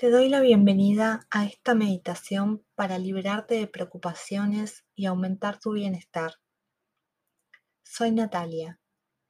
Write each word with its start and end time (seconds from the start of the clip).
Te 0.00 0.08
doy 0.08 0.30
la 0.30 0.40
bienvenida 0.40 1.26
a 1.30 1.44
esta 1.44 1.74
meditación 1.74 2.64
para 2.74 2.96
liberarte 2.96 3.56
de 3.56 3.66
preocupaciones 3.66 4.86
y 4.94 5.04
aumentar 5.04 5.60
tu 5.60 5.72
bienestar. 5.72 6.36
Soy 7.82 8.10
Natalia 8.10 8.80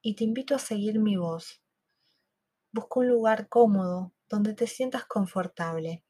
y 0.00 0.14
te 0.14 0.22
invito 0.22 0.54
a 0.54 0.60
seguir 0.60 1.00
mi 1.00 1.16
voz. 1.16 1.60
Busca 2.70 3.00
un 3.00 3.08
lugar 3.08 3.48
cómodo 3.48 4.14
donde 4.28 4.54
te 4.54 4.68
sientas 4.68 5.06
confortable. 5.06 6.04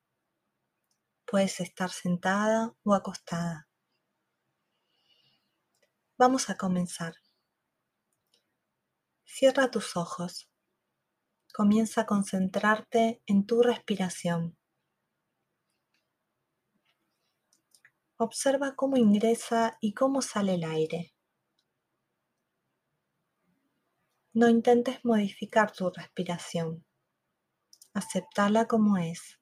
Puedes 1.25 1.59
estar 1.61 1.89
sentada 1.89 2.75
o 2.83 2.93
acostada. 2.93 3.67
Vamos 6.19 6.51
a 6.51 6.59
comenzar. 6.59 7.15
Cierra 9.25 9.71
tus 9.71 9.97
ojos. 9.97 10.50
Comienza 11.53 12.03
a 12.03 12.07
concentrarte 12.07 13.23
en 13.27 13.45
tu 13.45 13.63
respiración. 13.63 14.57
Observa 18.17 18.77
cómo 18.77 18.97
ingresa 18.97 19.77
y 19.81 19.95
cómo 19.95 20.23
sale 20.23 20.55
el 20.55 20.65
aire. 20.65 21.15
No 24.33 24.49
intentes 24.49 25.05
modificar 25.05 25.73
tu 25.73 25.91
respiración. 25.91 26.85
Aceptala 27.95 28.67
como 28.67 28.97
es. 28.99 29.40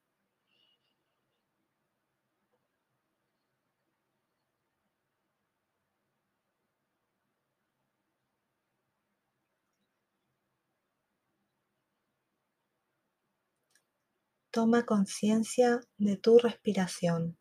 Toma 14.58 14.84
conciencia 14.84 15.80
de 15.98 16.16
tu 16.16 16.36
respiración. 16.36 17.38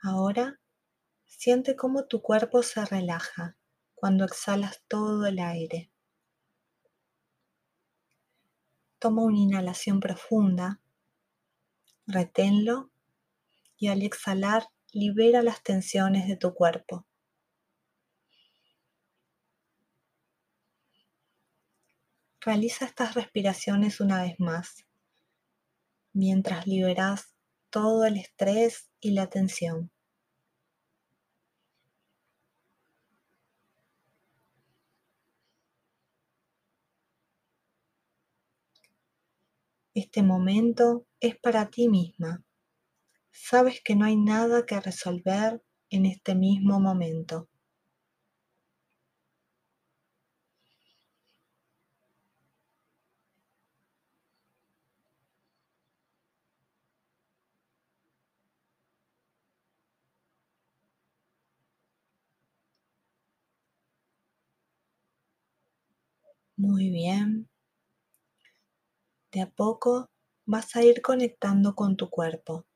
Ahora 0.00 0.58
siente 1.26 1.76
cómo 1.76 2.06
tu 2.06 2.22
cuerpo 2.22 2.62
se 2.62 2.84
relaja 2.86 3.58
cuando 3.98 4.24
exhalas 4.24 4.82
todo 4.86 5.26
el 5.26 5.38
aire. 5.40 5.90
Toma 8.98 9.22
una 9.22 9.38
inhalación 9.38 10.00
profunda, 10.00 10.80
reténlo 12.06 12.90
y 13.76 13.88
al 13.88 14.02
exhalar 14.02 14.68
libera 14.92 15.42
las 15.42 15.62
tensiones 15.62 16.26
de 16.28 16.36
tu 16.36 16.54
cuerpo. 16.54 17.06
Realiza 22.40 22.84
estas 22.84 23.14
respiraciones 23.14 24.00
una 24.00 24.22
vez 24.22 24.38
más, 24.38 24.86
mientras 26.12 26.66
liberas 26.66 27.34
todo 27.70 28.04
el 28.04 28.16
estrés 28.16 28.88
y 29.00 29.10
la 29.10 29.28
tensión. 29.28 29.90
Este 40.00 40.22
momento 40.22 41.06
es 41.20 41.34
para 41.38 41.68
ti 41.70 41.88
misma. 41.88 42.44
Sabes 43.32 43.80
que 43.84 43.96
no 43.96 44.06
hay 44.06 44.16
nada 44.16 44.66
que 44.66 44.80
resolver 44.80 45.62
en 45.90 46.06
este 46.06 46.34
mismo 46.34 46.80
momento. 46.80 47.48
Muy 66.58 66.90
bien. 66.90 67.48
A 69.40 69.50
poco 69.50 70.10
vas 70.46 70.74
a 70.76 70.82
ir 70.82 71.02
conectando 71.02 71.74
con 71.74 71.96
tu 71.96 72.10
cuerpo. 72.10 72.66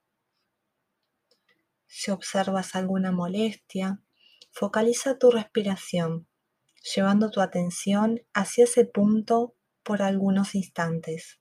Si 1.86 2.10
observas 2.10 2.74
alguna 2.74 3.12
molestia, 3.12 4.02
focaliza 4.50 5.18
tu 5.18 5.30
respiración, 5.30 6.26
llevando 6.94 7.30
tu 7.30 7.40
atención 7.40 8.20
hacia 8.32 8.64
ese 8.64 8.84
punto 8.84 9.54
por 9.82 10.02
algunos 10.02 10.54
instantes. 10.54 11.40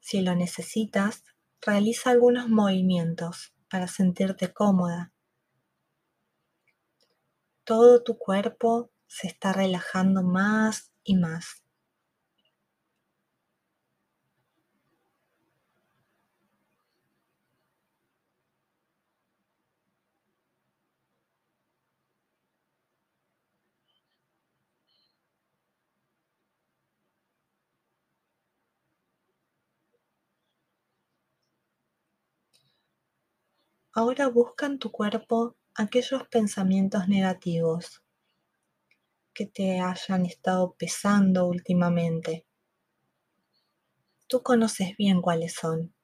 Si 0.00 0.20
lo 0.20 0.34
necesitas, 0.34 1.24
realiza 1.60 2.10
algunos 2.10 2.48
movimientos 2.48 3.54
para 3.70 3.88
sentirte 3.88 4.52
cómoda. 4.52 5.12
Todo 7.64 8.02
tu 8.02 8.18
cuerpo 8.18 8.90
se 9.06 9.26
está 9.26 9.52
relajando 9.52 10.22
más 10.22 10.92
y 11.02 11.16
más. 11.16 11.63
Ahora 33.96 34.26
busca 34.26 34.66
en 34.66 34.80
tu 34.80 34.90
cuerpo 34.90 35.54
aquellos 35.76 36.26
pensamientos 36.26 37.06
negativos 37.06 38.02
que 39.32 39.46
te 39.46 39.78
hayan 39.78 40.26
estado 40.26 40.74
pesando 40.76 41.46
últimamente. 41.46 42.44
Tú 44.26 44.42
conoces 44.42 44.96
bien 44.96 45.22
cuáles 45.22 45.54
son. 45.54 45.94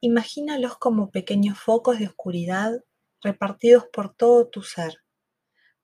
Imagínalos 0.00 0.76
como 0.76 1.10
pequeños 1.10 1.58
focos 1.58 1.98
de 1.98 2.08
oscuridad 2.08 2.72
repartidos 3.22 3.86
por 3.90 4.14
todo 4.14 4.48
tu 4.48 4.60
ser, 4.60 4.98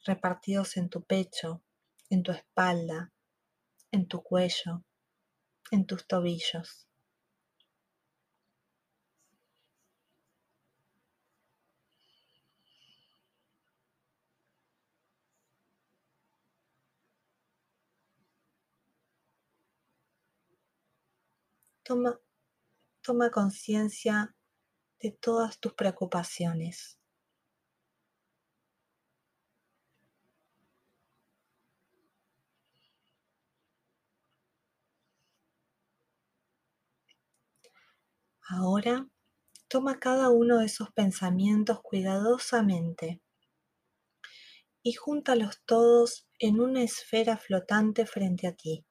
repartidos 0.05 0.77
en 0.77 0.91
tu 0.91 1.05
pecho, 1.05 1.63
en 2.11 2.23
tu 2.23 2.33
espalda, 2.33 3.15
en 3.93 4.09
tu 4.09 4.23
cuello, 4.23 4.85
en 5.71 5.87
tus 5.87 6.07
tobillos. 6.07 6.88
Toma, 21.89 22.11
toma 23.03 23.31
conciencia 23.31 24.35
de 25.01 25.13
todas 25.13 25.61
tus 25.61 25.75
preocupaciones. 25.75 26.99
Ahora 38.49 39.09
toma 39.69 40.01
cada 40.01 40.31
uno 40.31 40.59
de 40.59 40.67
esos 40.67 40.91
pensamientos 40.93 41.81
cuidadosamente 41.83 43.23
y 44.83 44.95
júntalos 44.95 45.63
todos 45.67 46.27
en 46.41 46.59
una 46.59 46.83
esfera 46.83 47.37
flotante 47.37 48.07
frente 48.07 48.49
a 48.49 48.55
ti. 48.55 48.85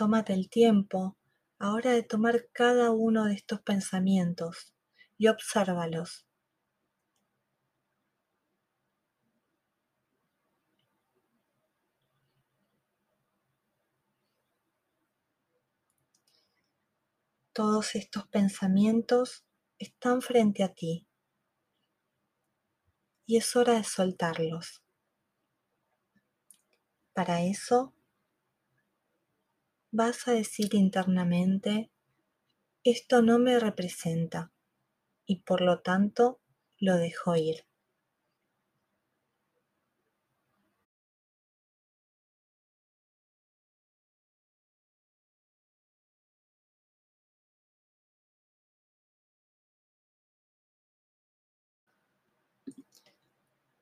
Tómate 0.00 0.32
el 0.32 0.48
tiempo 0.48 1.18
ahora 1.58 1.90
de 1.90 2.02
tomar 2.02 2.48
cada 2.52 2.90
uno 2.90 3.26
de 3.26 3.34
estos 3.34 3.60
pensamientos 3.60 4.72
y 5.18 5.28
obsérvalos. 5.28 6.26
Todos 17.52 17.94
estos 17.94 18.26
pensamientos 18.28 19.44
están 19.78 20.22
frente 20.22 20.64
a 20.64 20.72
ti 20.72 21.06
y 23.26 23.36
es 23.36 23.54
hora 23.54 23.74
de 23.74 23.84
soltarlos. 23.84 24.82
Para 27.12 27.42
eso 27.42 27.92
vas 29.92 30.26
a 30.28 30.32
decir 30.32 30.74
internamente, 30.74 31.90
esto 32.84 33.22
no 33.22 33.38
me 33.38 33.58
representa 33.60 34.52
y 35.26 35.42
por 35.42 35.62
lo 35.62 35.80
tanto 35.80 36.40
lo 36.78 36.96
dejo 36.96 37.36
ir. 37.36 37.66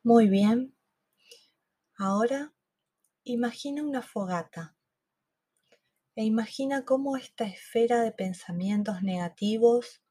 Muy 0.02 0.28
bien. 0.28 0.74
Ahora 1.98 2.54
imagina 3.24 3.82
una 3.84 4.02
fogata 4.02 4.77
e 6.18 6.24
imagina 6.24 6.84
cómo 6.84 7.16
esta 7.16 7.44
esfera 7.44 8.02
de 8.02 8.10
pensamientos 8.10 9.04
negativos 9.04 10.02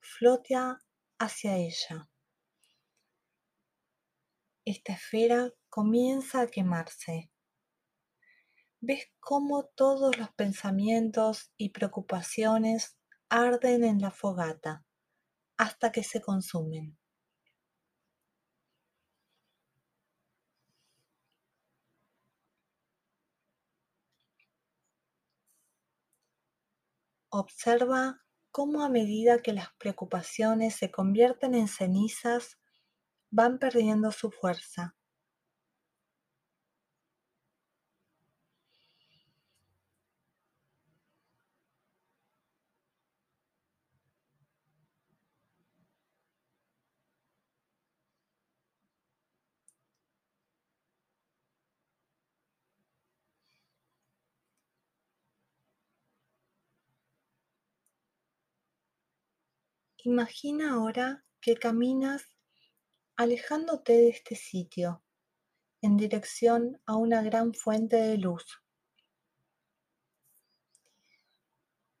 flota 0.00 0.82
hacia 1.18 1.58
ella. 1.58 2.08
Esta 4.64 4.94
esfera 4.94 5.52
comienza 5.68 6.40
a 6.40 6.46
quemarse. 6.46 7.30
Ves 8.80 9.12
cómo 9.20 9.66
todos 9.74 10.16
los 10.16 10.30
pensamientos 10.30 11.52
y 11.58 11.68
preocupaciones 11.68 12.96
arden 13.28 13.84
en 13.84 14.00
la 14.00 14.10
fogata 14.10 14.86
hasta 15.58 15.92
que 15.92 16.02
se 16.02 16.22
consumen. 16.22 16.96
Observa 27.34 28.20
cómo 28.50 28.84
a 28.84 28.90
medida 28.90 29.38
que 29.38 29.54
las 29.54 29.68
preocupaciones 29.78 30.76
se 30.76 30.90
convierten 30.90 31.54
en 31.54 31.66
cenizas, 31.66 32.58
van 33.30 33.58
perdiendo 33.58 34.12
su 34.12 34.30
fuerza. 34.30 34.96
Imagina 60.04 60.72
ahora 60.72 61.24
que 61.40 61.54
caminas 61.54 62.24
alejándote 63.16 63.92
de 63.92 64.08
este 64.08 64.34
sitio 64.34 65.04
en 65.80 65.96
dirección 65.96 66.82
a 66.86 66.96
una 66.96 67.22
gran 67.22 67.54
fuente 67.54 67.98
de 67.98 68.18
luz. 68.18 68.44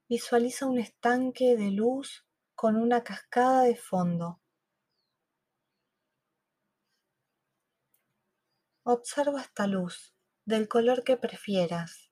Visualiza 0.08 0.66
un 0.66 0.80
estanque 0.80 1.56
de 1.56 1.70
luz 1.70 2.26
con 2.56 2.74
una 2.74 3.04
cascada 3.04 3.62
de 3.62 3.76
fondo. 3.76 4.40
Observa 8.82 9.42
esta 9.42 9.68
luz 9.68 10.12
del 10.44 10.66
color 10.66 11.04
que 11.04 11.16
prefieras. 11.16 12.10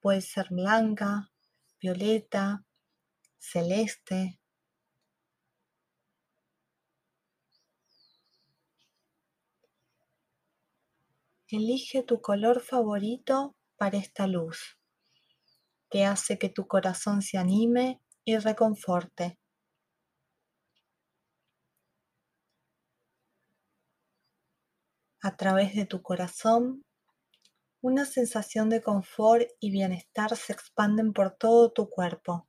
Puede 0.00 0.20
ser 0.20 0.50
blanca, 0.50 1.32
violeta, 1.80 2.64
celeste, 3.38 4.38
Elige 11.52 12.02
tu 12.02 12.22
color 12.22 12.60
favorito 12.62 13.54
para 13.76 13.98
esta 13.98 14.26
luz, 14.26 14.78
que 15.90 16.04
hace 16.06 16.38
que 16.38 16.48
tu 16.48 16.66
corazón 16.66 17.20
se 17.20 17.36
anime 17.36 18.00
y 18.24 18.38
reconforte. 18.38 19.38
A 25.22 25.36
través 25.36 25.74
de 25.74 25.84
tu 25.84 26.00
corazón, 26.00 26.84
una 27.82 28.06
sensación 28.06 28.70
de 28.70 28.82
confort 28.82 29.48
y 29.60 29.70
bienestar 29.70 30.36
se 30.36 30.54
expanden 30.54 31.12
por 31.12 31.32
todo 31.32 31.70
tu 31.72 31.90
cuerpo. 31.90 32.48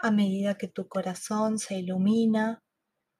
A 0.00 0.12
medida 0.12 0.56
que 0.56 0.68
tu 0.68 0.86
corazón 0.86 1.58
se 1.58 1.78
ilumina, 1.80 2.62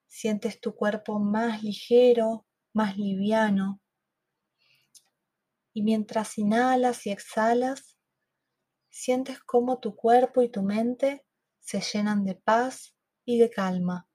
sientes 0.07 0.61
tu 0.61 0.75
cuerpo 0.75 1.19
más 1.19 1.61
ligero, 1.61 2.45
más 2.73 2.97
liviano. 2.97 3.81
Y 5.73 5.83
mientras 5.83 6.37
inhalas 6.37 7.05
y 7.05 7.11
exhalas, 7.11 7.97
sientes 8.89 9.39
cómo 9.41 9.79
tu 9.79 9.95
cuerpo 9.95 10.41
y 10.41 10.49
tu 10.49 10.63
mente 10.63 11.25
se 11.59 11.81
llenan 11.81 12.23
de 12.23 12.35
paz 12.35 12.95
y 13.25 13.39
de 13.39 13.49
calma. 13.49 14.07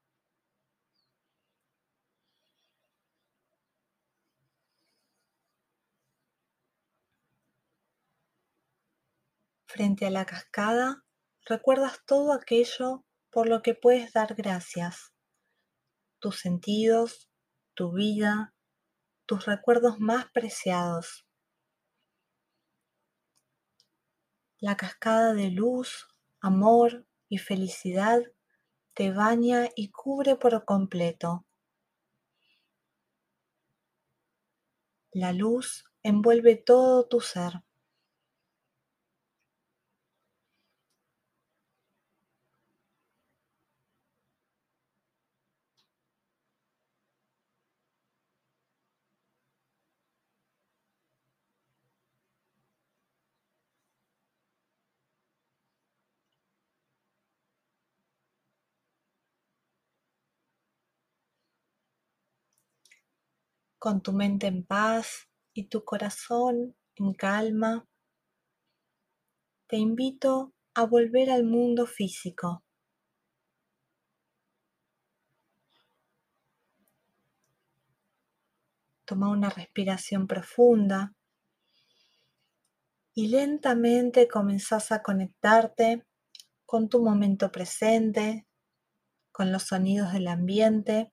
Frente 9.66 10.06
a 10.06 10.10
la 10.10 10.24
cascada, 10.24 11.03
recuerdas 11.44 12.04
todo 12.06 12.32
aquello 12.32 13.04
por 13.30 13.48
lo 13.48 13.62
que 13.62 13.74
puedes 13.74 14.12
dar 14.12 14.34
gracias, 14.34 15.12
tus 16.20 16.40
sentidos, 16.40 17.28
tu 17.74 17.92
vida, 17.92 18.54
tus 19.26 19.46
recuerdos 19.46 19.98
más 19.98 20.26
preciados. 20.32 21.26
La 24.58 24.76
cascada 24.76 25.34
de 25.34 25.50
luz, 25.50 26.06
amor 26.40 27.06
y 27.28 27.38
felicidad 27.38 28.22
te 28.94 29.10
baña 29.10 29.68
y 29.74 29.90
cubre 29.90 30.36
por 30.36 30.64
completo. 30.64 31.44
La 35.10 35.32
luz 35.32 35.84
envuelve 36.02 36.56
todo 36.56 37.06
tu 37.06 37.20
ser. 37.20 37.62
Con 63.84 64.00
tu 64.00 64.14
mente 64.14 64.46
en 64.46 64.64
paz 64.64 65.28
y 65.52 65.66
tu 65.66 65.84
corazón 65.84 66.74
en 66.94 67.12
calma, 67.12 67.86
te 69.66 69.76
invito 69.76 70.54
a 70.72 70.86
volver 70.86 71.30
al 71.30 71.44
mundo 71.44 71.84
físico. 71.84 72.64
Toma 79.04 79.28
una 79.28 79.50
respiración 79.50 80.26
profunda 80.26 81.12
y 83.12 83.28
lentamente 83.28 84.28
comenzás 84.28 84.92
a 84.92 85.02
conectarte 85.02 86.06
con 86.64 86.88
tu 86.88 87.04
momento 87.04 87.52
presente, 87.52 88.46
con 89.30 89.52
los 89.52 89.64
sonidos 89.64 90.14
del 90.14 90.28
ambiente 90.28 91.12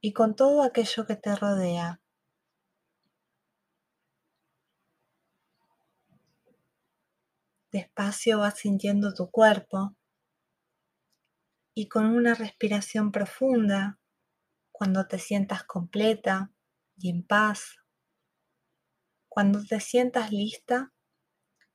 y 0.00 0.12
con 0.12 0.36
todo 0.36 0.62
aquello 0.62 1.06
que 1.06 1.16
te 1.16 1.34
rodea. 1.34 2.00
Despacio 7.70 8.38
vas 8.38 8.58
sintiendo 8.58 9.12
tu 9.14 9.30
cuerpo 9.30 9.96
y 11.74 11.88
con 11.88 12.06
una 12.06 12.34
respiración 12.34 13.12
profunda, 13.12 13.98
cuando 14.72 15.06
te 15.06 15.18
sientas 15.18 15.64
completa 15.64 16.50
y 16.96 17.10
en 17.10 17.22
paz, 17.24 17.78
Cuando 19.38 19.62
te 19.62 19.78
sientas 19.78 20.32
lista, 20.32 20.92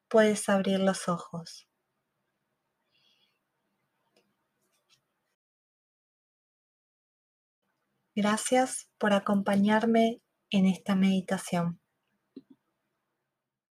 puedes 0.10 0.50
abrir 0.50 0.82
los 0.82 1.08
ojos. 1.08 1.66
Gracias 8.16 8.90
por 9.00 9.14
acompañarme 9.14 10.22
en 10.52 10.66
esta 10.68 10.96
meditación. 10.96 11.80